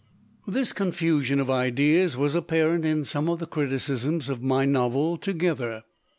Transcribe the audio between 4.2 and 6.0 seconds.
of my novel Together.